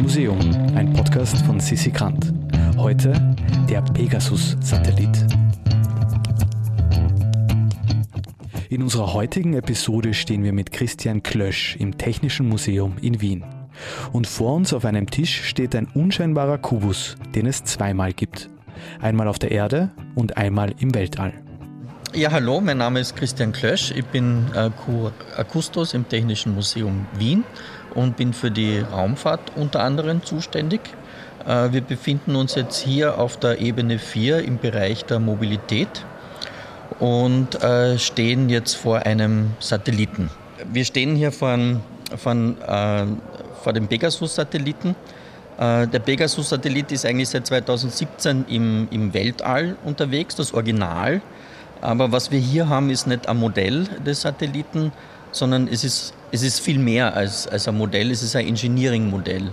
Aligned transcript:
Museum, 0.00 0.38
ein 0.74 0.92
Podcast 0.94 1.36
von 1.42 1.60
Sissi 1.60 1.90
Grant. 1.90 2.32
Heute 2.78 3.12
der 3.68 3.82
Pegasus-Satellit. 3.82 5.26
In 8.70 8.82
unserer 8.82 9.12
heutigen 9.12 9.52
Episode 9.52 10.14
stehen 10.14 10.42
wir 10.42 10.54
mit 10.54 10.72
Christian 10.72 11.22
Klösch 11.22 11.76
im 11.76 11.98
Technischen 11.98 12.48
Museum 12.48 12.96
in 13.02 13.20
Wien. 13.20 13.44
Und 14.12 14.26
vor 14.26 14.54
uns 14.54 14.72
auf 14.72 14.86
einem 14.86 15.10
Tisch 15.10 15.44
steht 15.44 15.76
ein 15.76 15.86
unscheinbarer 15.92 16.56
Kubus, 16.56 17.16
den 17.34 17.46
es 17.46 17.64
zweimal 17.64 18.14
gibt. 18.14 18.48
Einmal 19.02 19.28
auf 19.28 19.38
der 19.38 19.50
Erde 19.50 19.90
und 20.14 20.38
einmal 20.38 20.74
im 20.78 20.94
Weltall. 20.94 21.34
Ja, 22.14 22.32
hallo, 22.32 22.60
mein 22.60 22.78
Name 22.78 23.00
ist 23.00 23.14
Christian 23.14 23.52
Klösch. 23.52 23.92
Ich 23.94 24.04
bin 24.06 24.46
äh, 24.54 24.70
Kustos 25.44 25.94
im 25.94 26.08
Technischen 26.08 26.54
Museum 26.54 27.06
Wien 27.18 27.44
und 27.94 28.16
bin 28.16 28.32
für 28.32 28.50
die 28.50 28.78
Raumfahrt 28.78 29.52
unter 29.56 29.82
anderem 29.82 30.24
zuständig. 30.24 30.80
Äh, 31.46 31.72
wir 31.72 31.80
befinden 31.80 32.36
uns 32.36 32.54
jetzt 32.54 32.78
hier 32.78 33.18
auf 33.18 33.38
der 33.38 33.60
Ebene 33.60 33.98
4 33.98 34.44
im 34.44 34.58
Bereich 34.58 35.04
der 35.04 35.20
Mobilität 35.20 36.04
und 36.98 37.62
äh, 37.62 37.98
stehen 37.98 38.48
jetzt 38.48 38.74
vor 38.74 39.00
einem 39.06 39.52
Satelliten. 39.58 40.30
Wir 40.70 40.84
stehen 40.84 41.16
hier 41.16 41.32
vor, 41.32 41.58
von, 42.16 42.60
äh, 42.60 43.06
vor 43.62 43.72
dem 43.72 43.88
Pegasus-Satelliten. 43.88 44.94
Äh, 45.58 45.86
der 45.86 45.98
Pegasus-Satellit 46.00 46.92
ist 46.92 47.06
eigentlich 47.06 47.28
seit 47.30 47.46
2017 47.46 48.44
im, 48.48 48.88
im 48.90 49.14
Weltall 49.14 49.76
unterwegs, 49.84 50.36
das 50.36 50.52
Original. 50.52 51.22
Aber 51.80 52.12
was 52.12 52.30
wir 52.30 52.38
hier 52.38 52.68
haben, 52.68 52.90
ist 52.90 53.06
nicht 53.06 53.26
ein 53.26 53.38
Modell 53.38 53.84
des 54.04 54.20
Satelliten, 54.20 54.92
sondern 55.32 55.68
es 55.68 55.84
ist, 55.84 56.14
es 56.32 56.42
ist 56.42 56.60
viel 56.60 56.78
mehr 56.78 57.14
als, 57.14 57.46
als 57.46 57.68
ein 57.68 57.76
Modell, 57.76 58.10
es 58.10 58.22
ist 58.22 58.36
ein 58.36 58.46
Engineering-Modell. 58.46 59.50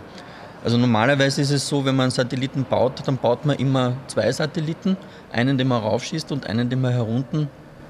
Also 0.64 0.78
normalerweise 0.78 1.42
ist 1.42 1.52
es 1.52 1.68
so, 1.68 1.86
wenn 1.86 1.96
man 1.96 2.06
einen 2.06 2.12
Satelliten 2.12 2.66
baut, 2.70 3.08
dann 3.08 3.18
baut 3.18 3.46
man 3.46 3.58
immer 3.58 3.94
zwei 4.08 4.32
Satelliten, 4.32 4.98
einen, 5.32 5.58
den 5.58 5.68
man 5.68 5.82
raufschießt 5.82 6.32
und 6.32 6.48
einen, 6.48 6.70
den 6.70 6.82
man 6.82 6.92
herunten 6.94 7.48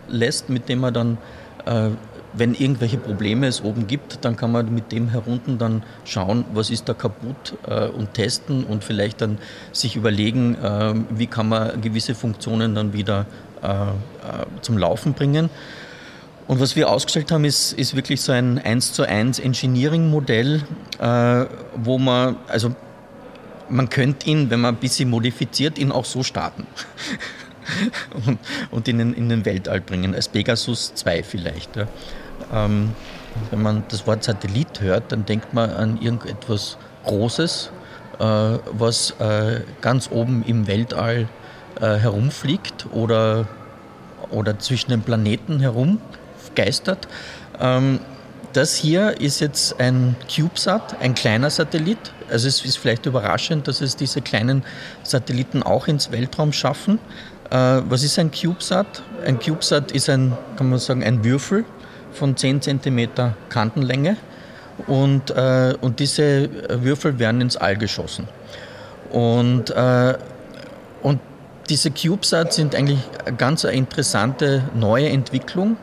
lässt, 0.08 0.50
mit 0.50 0.70
dem 0.70 0.82
man 0.82 0.94
dann, 0.94 1.18
äh, 1.66 1.90
wenn 2.34 2.54
irgendwelche 2.54 2.98
Probleme 2.98 3.48
es 3.48 3.64
oben 3.64 3.88
gibt, 3.88 4.24
dann 4.26 4.36
kann 4.36 4.52
man 4.52 4.72
mit 4.74 4.92
dem 4.92 5.10
herunten 5.10 5.58
dann 5.58 5.82
schauen, 6.04 6.46
was 6.54 6.70
ist 6.70 6.88
da 6.88 6.94
kaputt 6.94 7.56
äh, 7.68 7.88
und 7.88 8.14
testen 8.14 8.64
und 8.64 8.84
vielleicht 8.84 9.22
dann 9.22 9.40
sich 9.72 9.96
überlegen, 9.96 10.56
äh, 10.56 10.94
wie 11.10 11.28
kann 11.28 11.50
man 11.50 11.82
gewisse 11.82 12.16
Funktionen 12.16 12.76
dann 12.76 12.94
wieder 12.94 13.26
äh, 13.64 13.68
äh, 13.68 13.92
zum 14.62 14.78
Laufen 14.78 15.14
bringen. 15.14 15.50
Und 16.48 16.62
was 16.62 16.76
wir 16.78 16.90
ausgestellt 16.90 17.32
haben, 17.32 17.44
ist, 17.44 17.74
ist 17.74 17.96
wirklich 17.96 18.22
so 18.22 18.32
ein 18.32 18.58
1 18.58 18.94
zu 18.94 19.04
1 19.04 19.40
Engineering-Modell, 19.40 20.64
äh, 21.00 21.46
wo 21.76 21.98
man, 21.98 22.38
also 22.48 22.74
man 23.70 23.90
könnte 23.90 24.30
ihn, 24.30 24.50
wenn 24.50 24.62
man 24.62 24.76
ein 24.76 24.80
bisschen 24.80 25.10
modifiziert, 25.10 25.78
ihn 25.78 25.92
auch 25.92 26.06
so 26.06 26.24
starten. 26.24 26.66
und, 28.26 28.40
und 28.72 28.88
ihn 28.88 29.00
in, 29.02 29.14
in, 29.14 29.28
den 29.28 29.44
Weltall 29.44 29.82
bringen, 29.82 30.16
als 30.16 30.30
Pegasus 30.30 30.96
2 30.96 31.24
vielleicht. 31.24 31.76
Ja. 31.76 31.88
Ähm, 32.54 32.94
wenn 33.52 33.62
man 33.62 33.84
das 33.90 34.08
Wort 34.08 34.24
Satellit 34.24 34.80
hört, 34.80 35.12
dann 35.12 35.26
denkt 35.26 35.54
man 35.54 35.70
an 35.70 36.02
irgendetwas 36.02 36.78
Großes, 37.04 37.72
äh, 38.20 38.24
was 38.24 39.12
äh, 39.20 39.62
ganz 39.82 40.10
oben 40.12 40.44
im 40.48 40.66
Weltall 40.66 41.28
äh, 41.82 41.96
herumfliegt 41.98 42.88
oder, 42.94 43.48
oder 44.32 44.58
zwischen 44.60 44.92
den 44.92 45.02
Planeten 45.02 45.60
herum 45.60 46.00
geistert. 46.58 47.08
Ähm, 47.62 48.00
das 48.54 48.76
hier 48.76 49.22
ist 49.22 49.40
jetzt 49.40 49.80
ein 49.80 50.16
CubeSat, 50.28 51.00
ein 51.00 51.14
kleiner 51.14 51.50
Satellit. 51.50 52.00
Also 52.30 52.48
es 52.48 52.66
ist 52.66 52.78
vielleicht 52.78 53.06
überraschend, 53.06 53.68
dass 53.68 53.82
es 53.82 53.96
diese 53.96 54.22
kleinen 54.22 54.64
Satelliten 55.04 55.62
auch 55.62 55.88
ins 55.88 56.12
Weltraum 56.12 56.52
schaffen. 56.52 57.00
Äh, 57.52 57.82
was 57.88 58.04
ist 58.04 58.18
ein 58.18 58.32
CubeSat? 58.32 59.04
Ein 59.26 59.40
CubeSat 59.40 59.92
ist 59.92 60.10
ein, 60.10 60.36
kann 60.58 60.70
man 60.70 60.80
sagen, 60.80 61.04
ein 61.04 61.24
Würfel 61.24 61.66
von 62.12 62.36
10 62.36 62.64
cm 62.64 63.10
Kantenlänge 63.50 64.18
und, 64.88 65.30
äh, 65.32 65.76
und 65.80 66.00
diese 66.00 66.50
Würfel 66.82 67.20
werden 67.20 67.42
ins 67.42 67.58
All 67.58 67.78
geschossen. 67.78 68.28
Und, 69.12 69.70
äh, 69.70 70.18
und 71.04 71.20
diese 71.70 71.92
CubeSats 71.92 72.56
sind 72.56 72.76
eigentlich 72.76 73.00
eine 73.26 73.36
ganz 73.38 73.64
interessante 73.66 74.64
neue 74.74 75.10
Entwicklung 75.10 75.78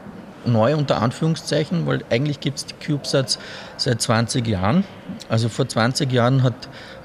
neu 0.47 0.77
unter 0.77 1.01
Anführungszeichen, 1.01 1.87
weil 1.87 2.05
eigentlich 2.11 2.41
gibt 2.41 2.59
es 2.59 2.67
die 2.67 2.75
CubeSats 2.75 3.39
seit 3.77 4.01
20 4.01 4.47
Jahren. 4.47 4.85
Also 5.29 5.49
vor 5.49 5.69
20 5.69 6.11
Jahren 6.13 6.43
hat, 6.43 6.55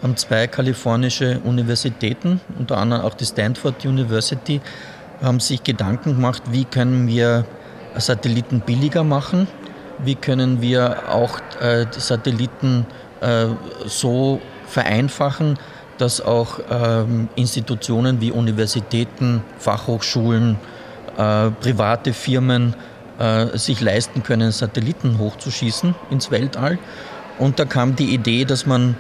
haben 0.01 0.17
zwei 0.17 0.47
kalifornische 0.47 1.39
Universitäten, 1.43 2.41
unter 2.57 2.77
anderem 2.77 3.03
auch 3.03 3.13
die 3.13 3.25
Stanford 3.25 3.85
University, 3.85 4.61
haben 5.21 5.39
sich 5.39 5.63
Gedanken 5.63 6.15
gemacht, 6.15 6.43
wie 6.51 6.65
können 6.65 7.07
wir 7.07 7.45
Satelliten 7.95 8.61
billiger 8.61 9.03
machen, 9.03 9.47
wie 9.99 10.15
können 10.15 10.61
wir 10.61 11.09
auch 11.09 11.39
äh, 11.59 11.85
die 11.85 11.99
Satelliten 11.99 12.85
äh, 13.21 13.47
so 13.85 14.39
vereinfachen, 14.67 15.57
dass 15.97 16.21
auch 16.21 16.59
ähm, 16.71 17.27
Institutionen 17.35 18.21
wie 18.21 18.31
Universitäten, 18.31 19.43
Fachhochschulen, 19.57 20.57
äh, 21.17 21.51
private 21.51 22.13
Firmen 22.13 22.73
äh, 23.19 23.57
sich 23.57 23.81
leisten 23.81 24.23
können, 24.23 24.51
Satelliten 24.51 25.19
hochzuschießen 25.19 25.93
ins 26.09 26.31
Weltall. 26.31 26.79
Und 27.37 27.59
da 27.59 27.65
kam 27.65 27.95
die 27.95 28.13
Idee, 28.13 28.45
dass 28.45 28.65
man 28.65 28.95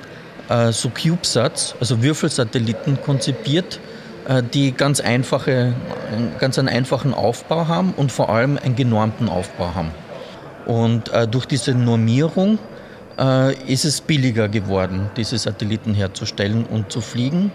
äh, 0.49 0.71
so 0.71 0.89
CubeSats, 0.89 1.75
also 1.79 2.01
Würfelsatelliten 2.01 3.01
konzipiert, 3.01 3.79
äh, 4.27 4.43
die 4.43 4.71
ganz, 4.71 4.99
einfache, 4.99 5.73
ganz 6.39 6.59
einen 6.59 6.69
einfachen 6.69 7.13
Aufbau 7.13 7.67
haben 7.67 7.93
und 7.95 8.11
vor 8.11 8.29
allem 8.29 8.57
einen 8.57 8.75
genormten 8.75 9.29
Aufbau 9.29 9.73
haben. 9.75 9.91
Und 10.65 11.09
äh, 11.09 11.27
durch 11.27 11.45
diese 11.45 11.73
Normierung 11.73 12.59
äh, 13.17 13.53
ist 13.71 13.85
es 13.85 14.01
billiger 14.01 14.47
geworden, 14.47 15.09
diese 15.17 15.37
Satelliten 15.37 15.93
herzustellen 15.93 16.65
und 16.65 16.91
zu 16.91 17.01
fliegen. 17.01 17.51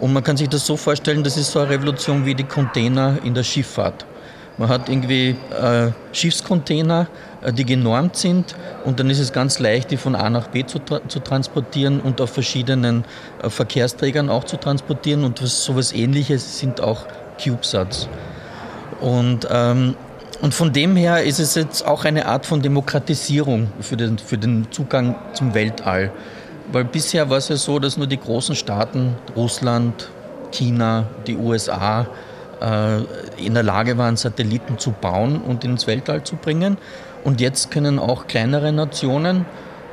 Und 0.00 0.12
man 0.12 0.22
kann 0.22 0.36
sich 0.36 0.48
das 0.48 0.64
so 0.64 0.76
vorstellen, 0.76 1.24
das 1.24 1.36
ist 1.36 1.50
so 1.50 1.60
eine 1.60 1.70
Revolution 1.70 2.24
wie 2.24 2.34
die 2.34 2.44
Container 2.44 3.18
in 3.24 3.34
der 3.34 3.42
Schifffahrt. 3.42 4.06
Man 4.58 4.68
hat 4.68 4.88
irgendwie 4.88 5.36
äh, 5.50 5.92
Schiffscontainer, 6.12 7.06
äh, 7.42 7.52
die 7.52 7.64
genormt 7.64 8.16
sind 8.16 8.56
und 8.84 8.98
dann 8.98 9.08
ist 9.08 9.20
es 9.20 9.32
ganz 9.32 9.60
leicht, 9.60 9.92
die 9.92 9.96
von 9.96 10.16
A 10.16 10.28
nach 10.28 10.48
B 10.48 10.66
zu, 10.66 10.80
tra 10.80 11.00
zu 11.08 11.20
transportieren 11.20 12.00
und 12.00 12.20
auf 12.20 12.30
verschiedenen 12.30 13.04
äh, 13.40 13.48
Verkehrsträgern 13.48 14.28
auch 14.28 14.44
zu 14.44 14.56
transportieren 14.56 15.22
und 15.24 15.40
was, 15.40 15.64
sowas 15.64 15.92
ähnliches 15.92 16.58
sind 16.58 16.80
auch 16.80 17.06
CubeSats. 17.42 18.08
Und, 19.00 19.46
ähm, 19.48 19.94
und 20.42 20.54
von 20.54 20.72
dem 20.72 20.96
her 20.96 21.22
ist 21.22 21.38
es 21.38 21.54
jetzt 21.54 21.86
auch 21.86 22.04
eine 22.04 22.26
Art 22.26 22.44
von 22.44 22.60
Demokratisierung 22.60 23.68
für 23.80 23.96
den, 23.96 24.18
für 24.18 24.38
den 24.38 24.66
Zugang 24.72 25.14
zum 25.34 25.54
Weltall. 25.54 26.10
Weil 26.72 26.84
bisher 26.84 27.30
war 27.30 27.38
es 27.38 27.48
ja 27.48 27.56
so, 27.56 27.78
dass 27.78 27.96
nur 27.96 28.08
die 28.08 28.18
großen 28.18 28.56
Staaten, 28.56 29.14
Russland, 29.36 30.10
China, 30.50 31.04
die 31.26 31.36
USA, 31.36 32.06
in 32.60 33.54
der 33.54 33.62
Lage 33.62 33.98
waren, 33.98 34.16
Satelliten 34.16 34.78
zu 34.78 34.90
bauen 34.92 35.40
und 35.40 35.64
ins 35.64 35.86
Weltall 35.86 36.24
zu 36.24 36.36
bringen. 36.36 36.76
Und 37.24 37.40
jetzt 37.40 37.70
können 37.70 37.98
auch 37.98 38.26
kleinere 38.26 38.72
Nationen 38.72 39.44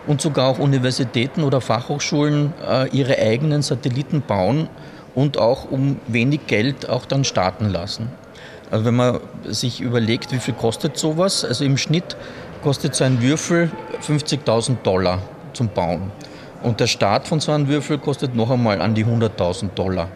und 0.07 0.21
sogar 0.21 0.47
auch 0.47 0.59
Universitäten 0.59 1.43
oder 1.43 1.61
Fachhochschulen 1.61 2.53
äh, 2.67 2.89
ihre 2.89 3.17
eigenen 3.17 3.61
Satelliten 3.61 4.21
bauen 4.21 4.69
und 5.15 5.37
auch 5.37 5.69
um 5.71 5.99
wenig 6.07 6.47
Geld 6.47 6.89
auch 6.89 7.05
dann 7.05 7.23
starten 7.23 7.69
lassen. 7.69 8.09
Also 8.71 8.85
wenn 8.85 8.95
man 8.95 9.19
sich 9.45 9.81
überlegt, 9.81 10.31
wie 10.31 10.39
viel 10.39 10.53
kostet 10.53 10.97
sowas, 10.97 11.45
also 11.45 11.63
im 11.63 11.77
Schnitt 11.77 12.17
kostet 12.63 12.95
so 12.95 13.03
ein 13.03 13.21
Würfel 13.21 13.71
50.000 14.05 14.77
Dollar 14.83 15.19
zum 15.53 15.69
Bauen. 15.69 16.11
Und 16.63 16.79
der 16.79 16.87
Start 16.87 17.27
von 17.27 17.39
so 17.39 17.51
einem 17.51 17.67
Würfel 17.67 17.99
kostet 17.99 18.35
noch 18.35 18.49
einmal 18.49 18.81
an 18.81 18.95
die 18.95 19.05
100.000 19.05 19.69
Dollar. 19.75 20.09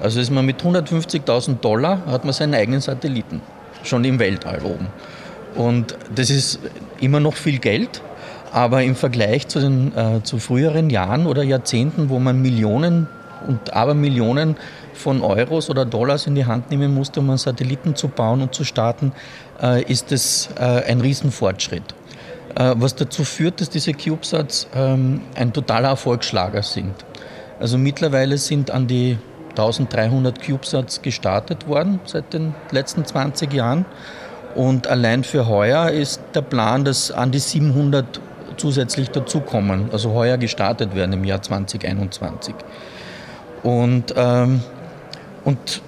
Also 0.00 0.20
ist 0.20 0.30
man 0.30 0.46
mit 0.46 0.62
150.000 0.62 1.60
Dollar, 1.60 2.02
hat 2.06 2.24
man 2.24 2.32
seinen 2.32 2.54
eigenen 2.54 2.80
Satelliten, 2.80 3.40
schon 3.82 4.04
im 4.04 4.18
Weltall 4.18 4.60
oben. 4.62 4.86
Und 5.54 5.96
das 6.14 6.30
ist 6.30 6.60
immer 7.00 7.20
noch 7.20 7.34
viel 7.34 7.58
Geld, 7.58 8.00
aber 8.52 8.82
im 8.82 8.94
Vergleich 8.94 9.48
zu, 9.48 9.60
den, 9.60 9.96
äh, 9.96 10.22
zu 10.22 10.38
früheren 10.38 10.90
Jahren 10.90 11.26
oder 11.26 11.42
Jahrzehnten, 11.42 12.10
wo 12.10 12.18
man 12.18 12.40
Millionen 12.40 13.08
und 13.46 13.72
Abermillionen 13.72 14.56
von 14.94 15.22
Euros 15.22 15.70
oder 15.70 15.84
Dollars 15.84 16.26
in 16.26 16.34
die 16.34 16.46
Hand 16.46 16.70
nehmen 16.70 16.94
musste, 16.94 17.20
um 17.20 17.30
einen 17.30 17.38
Satelliten 17.38 17.94
zu 17.94 18.08
bauen 18.08 18.42
und 18.42 18.54
zu 18.54 18.64
starten, 18.64 19.12
äh, 19.60 19.82
ist 19.82 20.12
das 20.12 20.50
äh, 20.58 20.62
ein 20.62 21.00
Riesenfortschritt. 21.00 21.94
Äh, 22.54 22.74
was 22.76 22.94
dazu 22.94 23.24
führt, 23.24 23.60
dass 23.60 23.70
diese 23.70 23.92
CubeSats 23.92 24.68
ähm, 24.74 25.20
ein 25.34 25.52
totaler 25.52 25.88
Erfolgsschlager 25.90 26.62
sind. 26.62 26.94
Also 27.60 27.78
mittlerweile 27.78 28.38
sind 28.38 28.70
an 28.70 28.86
die 28.86 29.18
1300 29.58 30.40
CubeSats 30.40 31.02
gestartet 31.02 31.66
worden 31.66 32.00
seit 32.04 32.32
den 32.32 32.54
letzten 32.70 33.04
20 33.04 33.52
Jahren. 33.52 33.84
Und 34.54 34.86
allein 34.86 35.24
für 35.24 35.46
heuer 35.48 35.90
ist 35.90 36.20
der 36.34 36.42
Plan, 36.42 36.84
dass 36.84 37.10
an 37.10 37.30
die 37.30 37.38
700 37.38 38.20
zusätzlich 38.56 39.10
dazukommen, 39.10 39.90
also 39.92 40.12
heuer 40.12 40.36
gestartet 40.36 40.94
werden 40.94 41.12
im 41.12 41.24
Jahr 41.24 41.42
2021. 41.42 42.54
Und, 43.62 44.14
ähm, 44.16 44.62
und 45.44 45.82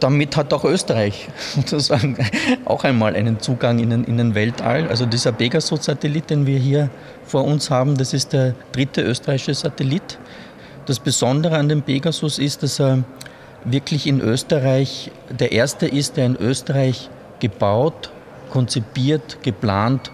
damit 0.00 0.36
hat 0.36 0.52
auch 0.52 0.64
Österreich 0.64 1.28
sozusagen 1.54 2.16
auch 2.64 2.84
einmal 2.84 3.16
einen 3.16 3.40
Zugang 3.40 3.78
in 3.78 3.90
den, 3.90 4.04
in 4.04 4.18
den 4.18 4.34
Weltall. 4.34 4.88
Also 4.88 5.06
dieser 5.06 5.32
Pegasus-Satellit, 5.32 6.30
den 6.30 6.46
wir 6.46 6.58
hier 6.58 6.90
vor 7.24 7.44
uns 7.44 7.70
haben, 7.70 7.96
das 7.96 8.12
ist 8.14 8.32
der 8.32 8.54
dritte 8.72 9.02
österreichische 9.02 9.54
Satellit. 9.54 10.18
Das 10.88 10.98
Besondere 10.98 11.58
an 11.58 11.68
dem 11.68 11.82
Pegasus 11.82 12.38
ist, 12.38 12.62
dass 12.62 12.80
er 12.80 13.04
wirklich 13.62 14.06
in 14.06 14.22
Österreich 14.22 15.10
der 15.28 15.52
erste 15.52 15.86
ist, 15.86 16.16
der 16.16 16.24
in 16.24 16.36
Österreich 16.36 17.10
gebaut, 17.40 18.10
konzipiert, 18.48 19.42
geplant, 19.42 20.10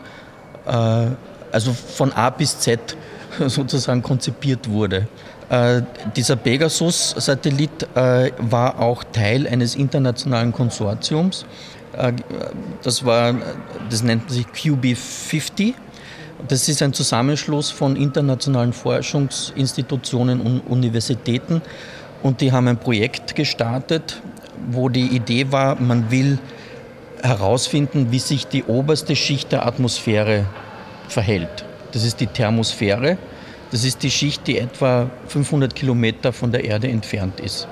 äh, 0.66 1.06
also 1.52 1.72
von 1.72 2.12
A 2.12 2.28
bis 2.30 2.58
Z 2.58 2.96
sozusagen 3.46 4.02
konzipiert 4.02 4.68
wurde. 4.68 5.06
Äh, 5.48 5.82
dieser 6.16 6.34
Pegasus-Satellit 6.34 7.86
äh, 7.94 8.32
war 8.38 8.80
auch 8.80 9.04
Teil 9.04 9.46
eines 9.46 9.76
internationalen 9.76 10.52
Konsortiums. 10.52 11.46
Das, 12.82 13.04
war, 13.04 13.32
das 13.88 14.02
nennt 14.02 14.28
sich 14.28 14.46
QB50. 14.48 15.74
Das 16.48 16.68
ist 16.68 16.82
ein 16.82 16.92
Zusammenschluss 16.92 17.70
von 17.70 17.96
internationalen 17.96 18.72
Forschungsinstitutionen 18.72 20.40
und 20.40 20.60
Universitäten. 20.60 21.62
Und 22.22 22.40
die 22.40 22.52
haben 22.52 22.68
ein 22.68 22.78
Projekt 22.78 23.34
gestartet, 23.34 24.20
wo 24.70 24.88
die 24.88 25.06
Idee 25.08 25.52
war, 25.52 25.80
man 25.80 26.10
will 26.10 26.38
herausfinden, 27.22 28.10
wie 28.10 28.18
sich 28.18 28.46
die 28.46 28.64
oberste 28.64 29.16
Schicht 29.16 29.52
der 29.52 29.66
Atmosphäre 29.66 30.44
verhält. 31.08 31.64
Das 31.92 32.04
ist 32.04 32.20
die 32.20 32.26
Thermosphäre. 32.26 33.16
Das 33.70 33.84
ist 33.84 34.02
die 34.02 34.10
Schicht, 34.10 34.46
die 34.46 34.58
etwa 34.58 35.10
500 35.28 35.74
Kilometer 35.74 36.32
von 36.32 36.52
der 36.52 36.64
Erde 36.64 36.88
entfernt 36.88 37.40
ist. 37.40 37.66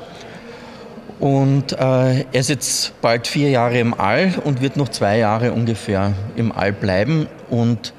Und 1.21 1.73
äh, 1.73 2.23
er 2.23 2.35
ist 2.35 2.49
jetzt 2.49 3.01
bald 3.01 3.27
vier 3.27 3.51
Jahre 3.51 3.79
im 3.79 3.95
All 3.95 4.35
und 4.45 4.61
wird 4.61 4.77
noch 4.77 4.89
zwei 4.89 5.19
Jahre 5.19 5.53
ungefähr 5.53 6.13
im 6.35 6.51
All 6.51 6.73
bleiben. 6.73 7.29
Und 7.51 7.93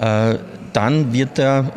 dann 0.00 1.12
wird 1.12 1.38
er, 1.38 1.70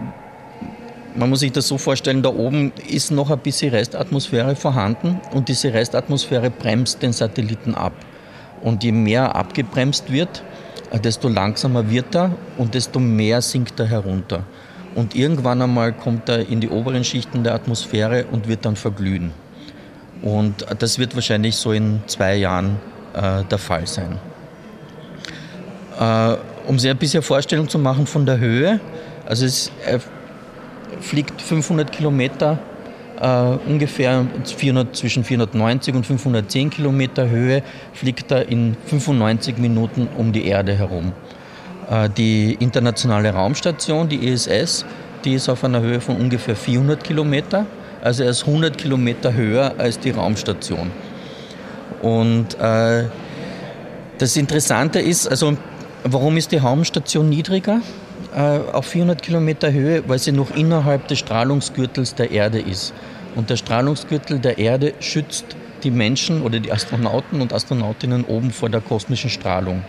man 1.15 1.29
muss 1.29 1.41
sich 1.41 1.51
das 1.51 1.67
so 1.67 1.77
vorstellen, 1.77 2.23
da 2.23 2.29
oben 2.29 2.71
ist 2.87 3.11
noch 3.11 3.29
ein 3.29 3.39
bisschen 3.39 3.71
Restatmosphäre 3.71 4.55
vorhanden 4.55 5.19
und 5.33 5.49
diese 5.49 5.73
Restatmosphäre 5.73 6.49
bremst 6.49 7.01
den 7.01 7.11
Satelliten 7.13 7.75
ab. 7.75 7.93
Und 8.61 8.83
je 8.83 8.93
mehr 8.93 9.35
abgebremst 9.35 10.11
wird, 10.11 10.41
äh, 10.91 10.99
desto 10.99 11.27
langsamer 11.27 11.89
wird 11.89 12.15
er 12.15 12.31
und 12.57 12.73
desto 12.73 12.99
mehr 12.99 13.41
sinkt 13.41 13.79
er 13.79 13.87
herunter. 13.87 14.43
Und 14.95 15.15
irgendwann 15.15 15.61
einmal 15.61 15.91
kommt 15.91 16.29
er 16.29 16.47
in 16.47 16.61
die 16.61 16.69
oberen 16.69 17.03
Schichten 17.03 17.43
der 17.43 17.55
Atmosphäre 17.55 18.25
und 18.31 18.47
wird 18.47 18.63
dann 18.63 18.75
verglühen. 18.75 19.31
Und 20.21 20.65
das 20.79 20.99
wird 20.99 21.15
wahrscheinlich 21.15 21.55
so 21.55 21.71
in 21.73 22.01
zwei 22.05 22.35
Jahren 22.35 22.79
äh, 23.13 23.43
der 23.43 23.57
Fall 23.57 23.87
sein. 23.87 24.19
Äh, 25.99 26.35
um 26.67 26.79
sich 26.79 26.89
ein 26.89 26.97
bisschen 26.97 27.23
Vorstellung 27.23 27.69
zu 27.69 27.79
machen 27.79 28.07
von 28.07 28.25
der 28.25 28.39
Höhe, 28.39 28.79
also 29.25 29.45
es 29.45 29.71
fliegt 30.99 31.41
500 31.41 31.91
Kilometer 31.91 32.59
äh, 33.19 33.57
ungefähr 33.67 34.25
400, 34.43 34.95
zwischen 34.95 35.23
490 35.23 35.95
und 35.95 36.05
510 36.05 36.69
Kilometer 36.69 37.29
Höhe 37.29 37.63
fliegt 37.93 38.31
er 38.31 38.49
in 38.49 38.75
95 38.87 39.57
Minuten 39.57 40.07
um 40.17 40.31
die 40.31 40.45
Erde 40.45 40.73
herum. 40.73 41.13
Äh, 41.89 42.09
die 42.09 42.57
internationale 42.59 43.31
Raumstation, 43.31 44.09
die 44.09 44.27
ISS, 44.27 44.85
die 45.23 45.35
ist 45.35 45.49
auf 45.49 45.63
einer 45.63 45.81
Höhe 45.81 46.01
von 46.01 46.17
ungefähr 46.17 46.55
400 46.55 47.03
Kilometer. 47.03 47.65
Also 48.01 48.23
er 48.23 48.31
ist 48.31 48.45
100 48.45 48.77
Kilometer 48.77 49.33
höher 49.33 49.75
als 49.77 49.99
die 49.99 50.11
Raumstation. 50.11 50.91
Und 52.01 52.59
äh, 52.59 53.05
das 54.17 54.35
Interessante 54.35 54.99
ist, 54.99 55.27
also 55.27 55.55
warum 56.03 56.37
ist 56.37 56.51
die 56.51 56.57
Raumstation 56.57 57.29
niedriger 57.29 57.81
äh, 58.35 58.59
auf 58.71 58.85
400 58.87 59.21
Kilometer 59.21 59.71
Höhe? 59.71 60.03
Weil 60.07 60.19
sie 60.19 60.31
noch 60.31 60.55
innerhalb 60.55 61.07
des 61.07 61.19
Strahlungsgürtels 61.19 62.15
der 62.15 62.31
Erde 62.31 62.59
ist. 62.59 62.93
Und 63.35 63.49
der 63.49 63.57
Strahlungsgürtel 63.57 64.39
der 64.39 64.57
Erde 64.57 64.93
schützt 64.99 65.45
die 65.83 65.91
Menschen 65.91 66.41
oder 66.41 66.59
die 66.59 66.71
Astronauten 66.71 67.41
und 67.41 67.53
Astronautinnen 67.53 68.23
oben 68.25 68.51
vor 68.51 68.69
der 68.69 68.81
kosmischen 68.81 69.29
Strahlung. 69.29 69.83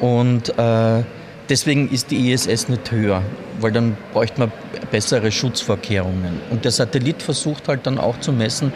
Und 0.00 0.56
äh, 0.58 1.02
deswegen 1.48 1.90
ist 1.90 2.10
die 2.10 2.32
ISS 2.32 2.68
nicht 2.68 2.90
höher, 2.90 3.22
weil 3.60 3.72
dann 3.72 3.96
bräuchte 4.12 4.40
man 4.40 4.52
bessere 4.90 5.30
Schutzvorkehrungen. 5.30 6.40
Und 6.50 6.64
der 6.64 6.70
Satellit 6.70 7.22
versucht 7.22 7.68
halt 7.68 7.86
dann 7.86 7.98
auch 7.98 8.18
zu 8.20 8.32
messen, 8.32 8.72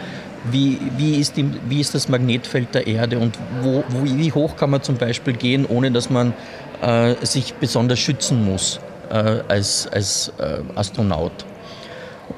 wie, 0.51 0.79
wie, 0.97 1.19
ist, 1.19 1.37
die, 1.37 1.49
wie 1.67 1.81
ist 1.81 1.93
das 1.95 2.09
Magnetfeld 2.09 2.73
der 2.73 2.87
Erde 2.87 3.19
und 3.19 3.37
wo, 3.61 3.83
wo, 3.89 4.03
wie 4.03 4.31
hoch 4.31 4.55
kann 4.55 4.69
man 4.69 4.81
zum 4.81 4.97
Beispiel 4.97 5.33
gehen, 5.33 5.65
ohne 5.65 5.91
dass 5.91 6.09
man 6.09 6.33
äh, 6.81 7.13
sich 7.25 7.53
besonders 7.55 7.99
schützen 7.99 8.45
muss 8.45 8.79
äh, 9.09 9.41
als, 9.47 9.87
als 9.87 10.31
äh, 10.39 10.59
Astronaut. 10.75 11.45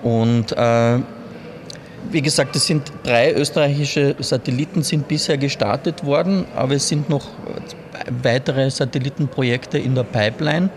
Und 0.03 0.51
äh, 0.51 0.99
wie 2.11 2.21
gesagt, 2.21 2.55
es 2.55 2.65
sind 2.65 2.91
drei 3.03 3.33
österreichische 3.33 4.15
Satelliten 4.19 4.83
sind 4.83 5.07
bisher 5.07 5.37
gestartet 5.37 6.05
worden, 6.05 6.45
aber 6.55 6.75
es 6.75 6.87
sind 6.87 7.09
noch 7.09 7.27
weitere 8.23 8.69
Satellitenprojekte 8.69 9.77
in 9.77 9.95
der 9.95 10.03
Pipeline. 10.03 10.69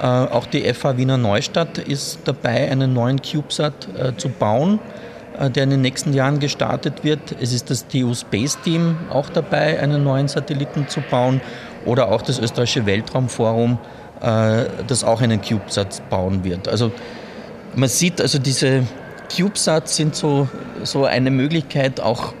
Äh, 0.00 0.04
auch 0.04 0.46
die 0.46 0.62
FH 0.72 0.96
Wiener 0.96 1.16
Neustadt 1.16 1.78
ist 1.78 2.20
dabei, 2.24 2.70
einen 2.70 2.92
neuen 2.92 3.20
CubeSat 3.20 3.88
äh, 3.96 4.16
zu 4.16 4.28
bauen, 4.28 4.78
der 5.38 5.64
in 5.64 5.70
den 5.70 5.80
nächsten 5.80 6.12
Jahren 6.12 6.40
gestartet 6.40 7.04
wird. 7.04 7.20
Es 7.40 7.52
ist 7.52 7.70
das 7.70 7.86
TU 7.86 8.14
Space 8.14 8.58
Team 8.64 8.96
auch 9.10 9.30
dabei, 9.30 9.80
einen 9.80 10.02
neuen 10.02 10.28
Satelliten 10.28 10.88
zu 10.88 11.00
bauen. 11.00 11.40
Oder 11.84 12.10
auch 12.10 12.22
das 12.22 12.38
österreichische 12.38 12.86
Weltraumforum, 12.86 13.78
das 14.20 15.04
auch 15.04 15.20
einen 15.20 15.40
CubeSat 15.40 16.02
bauen 16.10 16.42
wird. 16.42 16.66
Also 16.66 16.90
man 17.76 17.88
sieht 17.88 18.20
also 18.20 18.38
diese 18.38 18.82
CubeSats 19.28 19.96
sind 19.96 20.16
so, 20.16 20.48
so 20.82 21.04
eine 21.04 21.30
Möglichkeit, 21.30 22.00
auch 22.00 22.32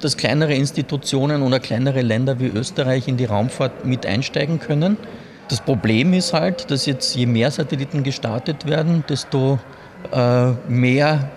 dass 0.00 0.16
kleinere 0.16 0.54
Institutionen 0.54 1.42
oder 1.42 1.58
kleinere 1.58 2.02
Länder 2.02 2.38
wie 2.38 2.46
Österreich 2.46 3.08
in 3.08 3.16
die 3.16 3.24
Raumfahrt 3.24 3.84
mit 3.84 4.06
einsteigen 4.06 4.60
können. 4.60 4.96
Das 5.48 5.60
Problem 5.60 6.12
ist 6.12 6.34
halt, 6.34 6.70
dass 6.70 6.86
jetzt 6.86 7.16
je 7.16 7.26
mehr 7.26 7.50
Satelliten 7.50 8.02
gestartet 8.02 8.66
werden, 8.66 9.02
desto 9.08 9.58
äh, 10.12 10.50
mehr 10.68 11.30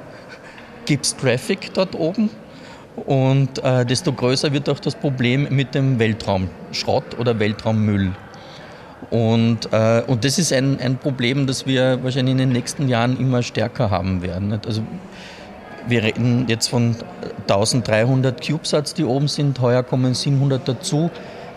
gibt 0.91 1.05
es 1.05 1.15
Traffic 1.15 1.73
dort 1.73 1.95
oben 1.95 2.29
und 3.05 3.63
äh, 3.63 3.85
desto 3.85 4.11
größer 4.11 4.51
wird 4.51 4.67
auch 4.67 4.79
das 4.79 4.93
Problem 4.93 5.47
mit 5.49 5.73
dem 5.73 5.99
Weltraumschrott 5.99 7.17
oder 7.17 7.39
Weltraummüll. 7.39 8.11
Und, 9.09 9.71
äh, 9.71 10.03
und 10.05 10.25
das 10.25 10.37
ist 10.37 10.51
ein, 10.51 10.81
ein 10.81 10.97
Problem, 10.97 11.47
das 11.47 11.65
wir 11.65 12.03
wahrscheinlich 12.03 12.33
in 12.33 12.39
den 12.39 12.49
nächsten 12.49 12.89
Jahren 12.89 13.17
immer 13.17 13.41
stärker 13.41 13.89
haben 13.89 14.21
werden. 14.21 14.59
Also 14.65 14.81
wir 15.87 16.03
reden 16.03 16.47
jetzt 16.49 16.67
von 16.67 16.97
1300 17.47 18.45
CubeSats, 18.45 18.93
die 18.93 19.05
oben 19.05 19.29
sind. 19.29 19.61
Heuer 19.61 19.83
kommen 19.83 20.13
700 20.13 20.67
dazu. 20.67 21.09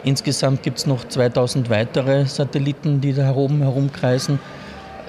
Insgesamt 0.04 0.62
gibt 0.62 0.78
es 0.78 0.86
noch 0.86 1.08
2000 1.08 1.70
weitere 1.70 2.26
Satelliten, 2.26 3.00
die 3.00 3.12
da 3.12 3.34
oben 3.34 3.62
herumkreisen, 3.62 4.38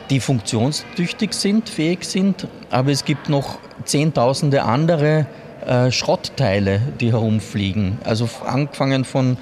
die 0.09 0.19
funktionstüchtig 0.19 1.33
sind, 1.33 1.69
fähig 1.69 2.03
sind. 2.05 2.47
Aber 2.69 2.91
es 2.91 3.05
gibt 3.05 3.29
noch 3.29 3.59
Zehntausende 3.83 4.63
andere 4.63 5.25
äh, 5.65 5.91
Schrottteile, 5.91 6.81
die 6.99 7.11
herumfliegen. 7.11 7.97
Also 8.03 8.29
angefangen 8.45 9.05
von 9.05 9.37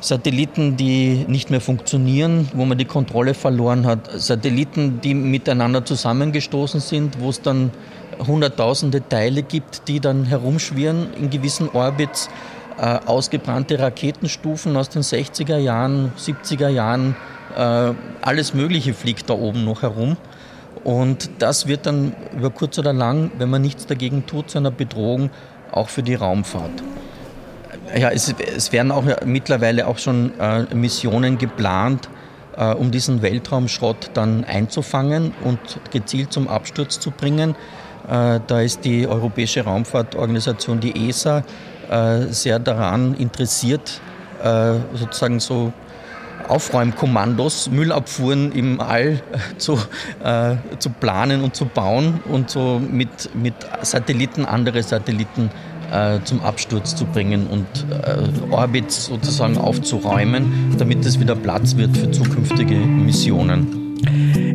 Satelliten, 0.00 0.76
die 0.76 1.26
nicht 1.28 1.50
mehr 1.50 1.60
funktionieren, 1.60 2.48
wo 2.54 2.64
man 2.64 2.78
die 2.78 2.86
Kontrolle 2.86 3.34
verloren 3.34 3.86
hat, 3.86 4.10
Satelliten, 4.18 5.00
die 5.02 5.14
miteinander 5.14 5.84
zusammengestoßen 5.84 6.80
sind, 6.80 7.20
wo 7.20 7.28
es 7.28 7.42
dann 7.42 7.70
hunderttausende 8.26 9.06
Teile 9.06 9.42
gibt, 9.42 9.88
die 9.88 10.00
dann 10.00 10.24
herumschwirren 10.24 11.12
in 11.14 11.30
gewissen 11.30 11.68
Orbits, 11.68 12.28
äh, 12.78 12.98
ausgebrannte 13.04 13.78
Raketenstufen 13.78 14.76
aus 14.76 14.88
den 14.88 15.02
60er 15.02 15.58
Jahren, 15.58 16.12
70er 16.18 16.68
Jahren, 16.68 17.14
alles 17.56 18.54
Mögliche 18.54 18.94
fliegt 18.94 19.28
da 19.30 19.34
oben 19.34 19.64
noch 19.64 19.82
herum. 19.82 20.16
Und 20.84 21.30
das 21.38 21.66
wird 21.66 21.86
dann 21.86 22.14
über 22.36 22.50
kurz 22.50 22.78
oder 22.78 22.92
lang, 22.92 23.30
wenn 23.38 23.50
man 23.50 23.62
nichts 23.62 23.86
dagegen 23.86 24.26
tut, 24.26 24.50
zu 24.50 24.58
einer 24.58 24.70
Bedrohung 24.70 25.30
auch 25.72 25.88
für 25.88 26.02
die 26.02 26.14
Raumfahrt. 26.14 26.82
Ja, 27.96 28.10
es, 28.10 28.32
es 28.56 28.72
werden 28.72 28.92
auch 28.92 29.04
mittlerweile 29.24 29.86
auch 29.86 29.98
schon 29.98 30.38
äh, 30.38 30.62
Missionen 30.74 31.38
geplant, 31.38 32.08
äh, 32.56 32.72
um 32.72 32.90
diesen 32.90 33.20
Weltraumschrott 33.22 34.10
dann 34.14 34.44
einzufangen 34.44 35.32
und 35.44 35.58
gezielt 35.90 36.32
zum 36.32 36.48
Absturz 36.48 37.00
zu 37.00 37.10
bringen. 37.10 37.56
Äh, 38.08 38.40
da 38.46 38.60
ist 38.60 38.84
die 38.84 39.06
Europäische 39.06 39.64
Raumfahrtorganisation, 39.64 40.80
die 40.80 41.08
ESA, 41.08 41.42
äh, 41.90 42.26
sehr 42.28 42.58
daran 42.58 43.14
interessiert, 43.14 44.00
äh, 44.42 44.74
sozusagen 44.94 45.40
so 45.40 45.72
Aufräumkommandos, 46.50 47.70
Müllabfuhren 47.70 48.52
im 48.52 48.80
All 48.80 49.22
zu, 49.58 49.78
äh, 50.22 50.56
zu 50.78 50.90
planen 50.90 51.42
und 51.42 51.54
zu 51.54 51.66
bauen 51.66 52.20
und 52.28 52.50
so 52.50 52.80
mit, 52.80 53.34
mit 53.34 53.54
Satelliten, 53.82 54.44
andere 54.44 54.82
Satelliten 54.82 55.50
äh, 55.92 56.18
zum 56.24 56.40
Absturz 56.42 56.94
zu 56.94 57.04
bringen 57.04 57.46
und 57.46 57.66
äh, 57.90 58.52
Orbits 58.52 59.06
sozusagen 59.06 59.58
aufzuräumen, 59.58 60.74
damit 60.78 61.04
es 61.04 61.18
wieder 61.18 61.34
Platz 61.34 61.76
wird 61.76 61.96
für 61.96 62.10
zukünftige 62.10 62.74
Missionen. 62.76 63.96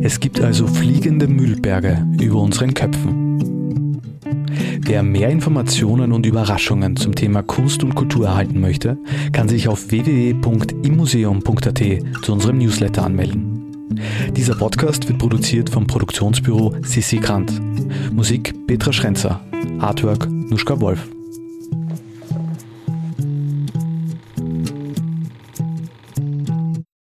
Es 0.02 0.20
gibt 0.20 0.40
also 0.40 0.66
fliegende 0.66 1.26
Müllberge 1.26 2.06
über 2.20 2.40
unseren 2.40 2.74
Köpfen. 2.74 3.25
Wer 4.80 5.02
mehr 5.02 5.30
Informationen 5.30 6.12
und 6.12 6.26
Überraschungen 6.26 6.96
zum 6.96 7.14
Thema 7.14 7.42
Kunst 7.42 7.82
und 7.82 7.94
Kultur 7.94 8.26
erhalten 8.26 8.60
möchte, 8.60 8.98
kann 9.32 9.48
sich 9.48 9.68
auf 9.68 9.90
www.immuseum.at 9.90 11.82
zu 12.22 12.32
unserem 12.32 12.58
Newsletter 12.58 13.04
anmelden. 13.04 13.62
Dieser 14.36 14.54
Podcast 14.54 15.08
wird 15.08 15.18
produziert 15.18 15.70
vom 15.70 15.86
Produktionsbüro 15.86 16.74
Sissi 16.82 17.18
Grant. 17.18 17.60
Musik 18.12 18.54
Petra 18.66 18.92
Schrenzer. 18.92 19.40
Artwork 19.78 20.28
Nuschka 20.30 20.80
Wolf. 20.80 21.15